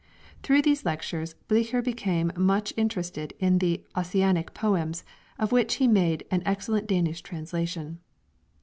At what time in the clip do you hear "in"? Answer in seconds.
3.37-3.59